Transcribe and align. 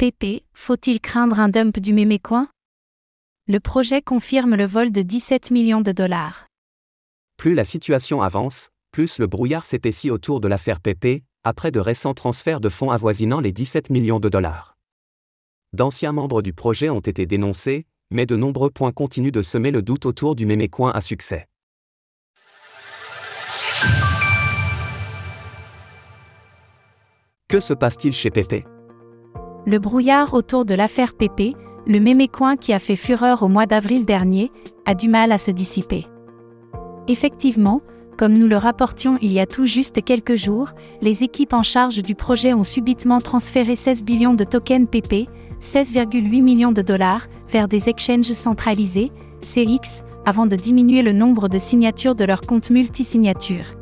PP, 0.00 0.44
faut-il 0.52 1.00
craindre 1.00 1.40
un 1.40 1.48
dump 1.48 1.80
du 1.80 1.92
Mémécoin 1.92 2.46
Le 3.48 3.58
projet 3.58 4.00
confirme 4.00 4.54
le 4.54 4.64
vol 4.64 4.92
de 4.92 5.02
17 5.02 5.50
millions 5.50 5.80
de 5.80 5.90
dollars. 5.90 6.46
Plus 7.36 7.54
la 7.54 7.64
situation 7.64 8.22
avance, 8.22 8.68
plus 8.92 9.18
le 9.18 9.26
brouillard 9.26 9.64
s'épaissit 9.64 10.12
autour 10.12 10.38
de 10.38 10.46
l'affaire 10.46 10.78
PP, 10.78 11.24
après 11.42 11.72
de 11.72 11.80
récents 11.80 12.14
transferts 12.14 12.60
de 12.60 12.68
fonds 12.68 12.92
avoisinant 12.92 13.40
les 13.40 13.50
17 13.50 13.90
millions 13.90 14.20
de 14.20 14.28
dollars. 14.28 14.76
D'anciens 15.72 16.12
membres 16.12 16.42
du 16.42 16.52
projet 16.52 16.90
ont 16.90 17.00
été 17.00 17.26
dénoncés, 17.26 17.84
mais 18.12 18.24
de 18.24 18.36
nombreux 18.36 18.70
points 18.70 18.92
continuent 18.92 19.32
de 19.32 19.42
semer 19.42 19.72
le 19.72 19.82
doute 19.82 20.06
autour 20.06 20.36
du 20.36 20.46
Mémécoin 20.46 20.92
à 20.92 21.00
succès. 21.00 21.48
Que 27.48 27.58
se 27.58 27.72
passe-t-il 27.74 28.12
chez 28.12 28.30
Pépé? 28.30 28.64
Le 29.68 29.78
brouillard 29.78 30.32
autour 30.32 30.64
de 30.64 30.72
l'affaire 30.72 31.12
Pépé, 31.12 31.54
le 31.86 32.00
Mémécoin 32.00 32.56
qui 32.56 32.72
a 32.72 32.78
fait 32.78 32.96
fureur 32.96 33.42
au 33.42 33.48
mois 33.48 33.66
d'avril 33.66 34.06
dernier, 34.06 34.50
a 34.86 34.94
du 34.94 35.10
mal 35.10 35.30
à 35.30 35.36
se 35.36 35.50
dissiper. 35.50 36.06
Effectivement, 37.06 37.82
comme 38.16 38.32
nous 38.32 38.46
le 38.46 38.56
rapportions 38.56 39.18
il 39.20 39.30
y 39.30 39.40
a 39.40 39.44
tout 39.44 39.66
juste 39.66 40.02
quelques 40.02 40.36
jours, 40.36 40.70
les 41.02 41.22
équipes 41.22 41.52
en 41.52 41.62
charge 41.62 42.00
du 42.00 42.14
projet 42.14 42.54
ont 42.54 42.64
subitement 42.64 43.20
transféré 43.20 43.76
16 43.76 44.04
billions 44.04 44.32
de 44.32 44.44
tokens 44.44 44.86
PP, 44.86 45.28
16,8 45.60 46.42
millions 46.42 46.72
de 46.72 46.80
dollars, 46.80 47.26
vers 47.52 47.68
des 47.68 47.90
exchanges 47.90 48.32
centralisés, 48.32 49.10
CX, 49.42 50.02
avant 50.24 50.46
de 50.46 50.56
diminuer 50.56 51.02
le 51.02 51.12
nombre 51.12 51.46
de 51.46 51.58
signatures 51.58 52.14
de 52.14 52.24
leur 52.24 52.40
compte 52.40 52.70
multisignature. 52.70 53.74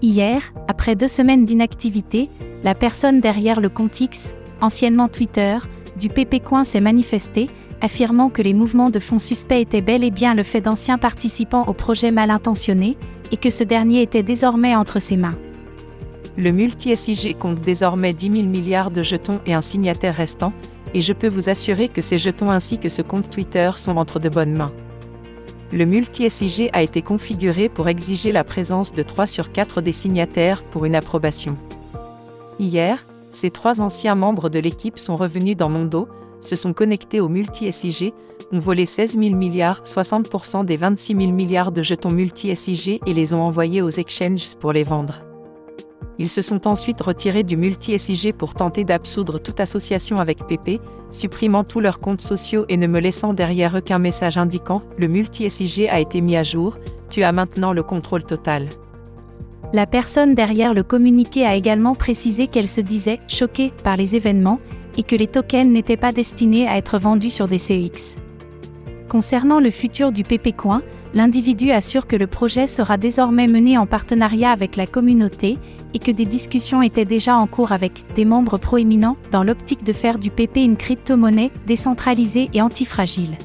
Hier, 0.00 0.40
après 0.66 0.96
deux 0.96 1.08
semaines 1.08 1.44
d'inactivité, 1.44 2.28
la 2.62 2.74
personne 2.74 3.20
derrière 3.20 3.60
le 3.60 3.68
compte 3.68 4.00
X, 4.00 4.34
anciennement 4.64 5.08
Twitter, 5.08 5.58
du 5.96 6.08
PP 6.08 6.42
Coin 6.42 6.64
s'est 6.64 6.80
manifestée, 6.80 7.48
affirmant 7.80 8.30
que 8.30 8.42
les 8.42 8.54
mouvements 8.54 8.90
de 8.90 8.98
fonds 8.98 9.18
suspects 9.18 9.60
étaient 9.60 9.82
bel 9.82 10.02
et 10.02 10.10
bien 10.10 10.34
le 10.34 10.42
fait 10.42 10.62
d'anciens 10.62 10.98
participants 10.98 11.64
au 11.66 11.74
projet 11.74 12.10
mal 12.10 12.30
intentionnés, 12.30 12.96
et 13.30 13.36
que 13.36 13.50
ce 13.50 13.62
dernier 13.62 14.02
était 14.02 14.22
désormais 14.22 14.74
entre 14.74 15.00
ses 15.00 15.16
mains. 15.16 15.38
Le 16.36 16.50
multi-SIG 16.50 17.36
compte 17.38 17.60
désormais 17.60 18.12
10 18.12 18.32
000 18.32 18.48
milliards 18.48 18.90
de 18.90 19.02
jetons 19.02 19.40
et 19.46 19.54
un 19.54 19.60
signataire 19.60 20.16
restant, 20.16 20.52
et 20.94 21.00
je 21.00 21.12
peux 21.12 21.28
vous 21.28 21.48
assurer 21.48 21.88
que 21.88 22.00
ces 22.00 22.18
jetons 22.18 22.50
ainsi 22.50 22.78
que 22.78 22.88
ce 22.88 23.02
compte 23.02 23.30
Twitter 23.30 23.70
sont 23.76 23.96
entre 23.98 24.18
de 24.18 24.28
bonnes 24.28 24.56
mains. 24.56 24.72
Le 25.72 25.84
multi-SIG 25.84 26.70
a 26.72 26.82
été 26.82 27.02
configuré 27.02 27.68
pour 27.68 27.88
exiger 27.88 28.32
la 28.32 28.44
présence 28.44 28.92
de 28.92 29.02
3 29.02 29.26
sur 29.26 29.50
4 29.50 29.80
des 29.80 29.92
signataires 29.92 30.62
pour 30.62 30.84
une 30.84 30.94
approbation. 30.94 31.56
Hier, 32.60 33.04
ces 33.34 33.50
trois 33.50 33.80
anciens 33.80 34.14
membres 34.14 34.48
de 34.48 34.58
l'équipe 34.58 34.98
sont 34.98 35.16
revenus 35.16 35.56
dans 35.56 35.68
mon 35.68 35.84
dos, 35.84 36.08
se 36.40 36.56
sont 36.56 36.72
connectés 36.72 37.20
au 37.20 37.28
multi-SIG, 37.28 38.12
ont 38.52 38.58
volé 38.58 38.86
16 38.86 39.18
000 39.18 39.34
milliards, 39.34 39.82
60% 39.84 40.64
des 40.64 40.76
26 40.76 41.16
000 41.16 41.32
milliards 41.32 41.72
de 41.72 41.82
jetons 41.82 42.10
multi-SIG 42.10 43.00
et 43.04 43.14
les 43.14 43.34
ont 43.34 43.42
envoyés 43.42 43.82
aux 43.82 43.88
exchanges 43.88 44.54
pour 44.60 44.72
les 44.72 44.84
vendre. 44.84 45.24
Ils 46.18 46.28
se 46.28 46.42
sont 46.42 46.68
ensuite 46.68 47.00
retirés 47.00 47.42
du 47.42 47.56
multi-SIG 47.56 48.36
pour 48.36 48.54
tenter 48.54 48.84
d'absoudre 48.84 49.40
toute 49.40 49.58
association 49.58 50.18
avec 50.18 50.46
PP, 50.46 50.80
supprimant 51.10 51.64
tous 51.64 51.80
leurs 51.80 51.98
comptes 51.98 52.20
sociaux 52.20 52.66
et 52.68 52.76
ne 52.76 52.86
me 52.86 53.00
laissant 53.00 53.32
derrière 53.32 53.76
eux 53.76 53.80
qu'un 53.80 53.98
message 53.98 54.38
indiquant 54.38 54.82
Le 54.96 55.08
multi-SIG 55.08 55.88
a 55.90 55.98
été 55.98 56.20
mis 56.20 56.36
à 56.36 56.44
jour, 56.44 56.78
tu 57.10 57.24
as 57.24 57.32
maintenant 57.32 57.72
le 57.72 57.82
contrôle 57.82 58.22
total. 58.22 58.68
La 59.74 59.86
personne 59.86 60.36
derrière 60.36 60.72
le 60.72 60.84
communiqué 60.84 61.44
a 61.44 61.56
également 61.56 61.96
précisé 61.96 62.46
qu'elle 62.46 62.68
se 62.68 62.80
disait 62.80 63.18
choquée 63.26 63.72
par 63.82 63.96
les 63.96 64.14
événements 64.14 64.58
et 64.96 65.02
que 65.02 65.16
les 65.16 65.26
tokens 65.26 65.68
n'étaient 65.68 65.96
pas 65.96 66.12
destinés 66.12 66.68
à 66.68 66.76
être 66.76 66.96
vendus 66.96 67.30
sur 67.30 67.48
des 67.48 67.58
CX. 67.58 68.14
Concernant 69.08 69.58
le 69.58 69.72
futur 69.72 70.12
du 70.12 70.22
PP 70.22 70.54
Coin, 70.56 70.80
l'individu 71.12 71.72
assure 71.72 72.06
que 72.06 72.14
le 72.14 72.28
projet 72.28 72.68
sera 72.68 72.98
désormais 72.98 73.48
mené 73.48 73.76
en 73.76 73.84
partenariat 73.84 74.52
avec 74.52 74.76
la 74.76 74.86
communauté 74.86 75.58
et 75.92 75.98
que 75.98 76.12
des 76.12 76.24
discussions 76.24 76.80
étaient 76.80 77.04
déjà 77.04 77.34
en 77.36 77.48
cours 77.48 77.72
avec 77.72 78.04
des 78.14 78.24
membres 78.24 78.58
proéminents 78.58 79.16
dans 79.32 79.42
l'optique 79.42 79.82
de 79.82 79.92
faire 79.92 80.20
du 80.20 80.30
PP 80.30 80.58
une 80.58 80.76
crypto-monnaie 80.76 81.50
décentralisée 81.66 82.48
et 82.54 82.62
antifragile. 82.62 83.36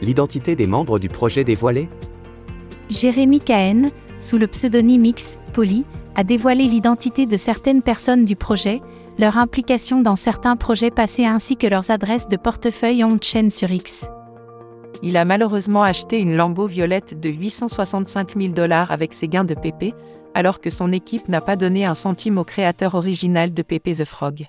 L'identité 0.00 0.56
des 0.56 0.66
membres 0.66 0.98
du 0.98 1.08
projet 1.10 1.44
dévoilée 1.44 1.90
Jérémy 2.88 3.40
Cahen, 3.40 3.90
sous 4.18 4.38
le 4.38 4.46
pseudonyme 4.46 5.04
X, 5.04 5.38
Poly, 5.52 5.84
a 6.14 6.24
dévoilé 6.24 6.64
l'identité 6.64 7.26
de 7.26 7.36
certaines 7.36 7.82
personnes 7.82 8.24
du 8.24 8.36
projet, 8.36 8.80
leur 9.18 9.38
implication 9.38 10.00
dans 10.00 10.16
certains 10.16 10.56
projets 10.56 10.90
passés 10.90 11.26
ainsi 11.26 11.56
que 11.56 11.66
leurs 11.66 11.90
adresses 11.90 12.28
de 12.28 12.36
portefeuille 12.36 13.04
on-chain 13.04 13.50
sur 13.50 13.70
X 13.70 14.08
il 15.02 15.16
a 15.16 15.24
malheureusement 15.24 15.82
acheté 15.82 16.18
une 16.18 16.36
Lambeau 16.36 16.66
violette 16.66 17.18
de 17.18 17.28
865 17.28 18.34
000 18.38 18.52
dollars 18.52 18.90
avec 18.90 19.14
ses 19.14 19.28
gains 19.28 19.44
de 19.44 19.54
PP, 19.54 19.94
alors 20.34 20.60
que 20.60 20.70
son 20.70 20.92
équipe 20.92 21.28
n'a 21.28 21.40
pas 21.40 21.56
donné 21.56 21.84
un 21.84 21.94
centime 21.94 22.38
au 22.38 22.44
créateur 22.44 22.94
original 22.94 23.52
de 23.52 23.62
PP 23.62 23.92
the 23.96 24.04
Frog. 24.04 24.46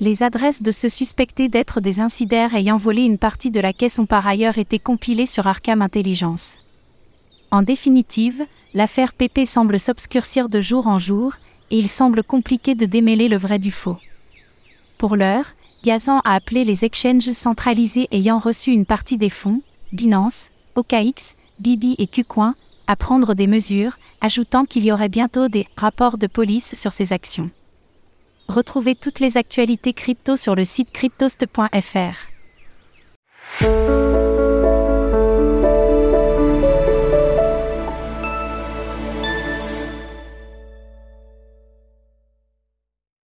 les 0.00 0.22
adresses 0.22 0.62
de 0.62 0.72
ceux 0.72 0.88
suspectés 0.88 1.50
d'être 1.50 1.82
des 1.82 2.00
incidents 2.00 2.48
ayant 2.54 2.78
volé 2.78 3.02
une 3.02 3.18
partie 3.18 3.50
de 3.50 3.60
la 3.60 3.74
caisse 3.74 3.98
ont 3.98 4.06
par 4.06 4.26
ailleurs 4.26 4.56
été 4.56 4.78
compilées 4.78 5.26
sur 5.26 5.46
Arkham 5.46 5.82
Intelligence. 5.82 6.56
En 7.50 7.62
définitive, 7.62 8.46
l'affaire 8.74 9.12
PP 9.12 9.44
semble 9.46 9.80
s'obscurcir 9.80 10.48
de 10.48 10.60
jour 10.60 10.86
en 10.86 10.98
jour, 10.98 11.34
et 11.70 11.78
il 11.78 11.88
semble 11.88 12.22
compliqué 12.22 12.74
de 12.74 12.86
démêler 12.86 13.28
le 13.28 13.36
vrai 13.36 13.58
du 13.58 13.70
faux. 13.70 13.98
Pour 14.98 15.16
l'heure, 15.16 15.46
Gazan 15.84 16.20
a 16.24 16.34
appelé 16.34 16.64
les 16.64 16.84
exchanges 16.84 17.30
centralisés 17.30 18.08
ayant 18.10 18.38
reçu 18.38 18.70
une 18.70 18.86
partie 18.86 19.16
des 19.16 19.30
fonds, 19.30 19.62
Binance, 19.92 20.50
OKX, 20.74 21.36
Bibi 21.58 21.94
et 21.98 22.06
Qcoin, 22.06 22.54
à 22.86 22.96
prendre 22.96 23.34
des 23.34 23.46
mesures, 23.46 23.96
ajoutant 24.20 24.64
qu'il 24.64 24.84
y 24.84 24.92
aurait 24.92 25.08
bientôt 25.08 25.48
des 25.48 25.66
rapports 25.76 26.18
de 26.18 26.26
police 26.26 26.74
sur 26.74 26.92
ces 26.92 27.12
actions. 27.12 27.50
Retrouvez 28.48 28.94
toutes 28.96 29.20
les 29.20 29.36
actualités 29.36 29.92
crypto 29.92 30.36
sur 30.36 30.54
le 30.54 30.64
site 30.64 30.90
cryptost.fr. 30.90 32.16